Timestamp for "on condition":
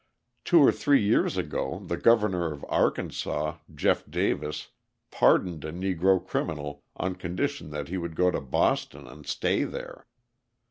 6.95-7.69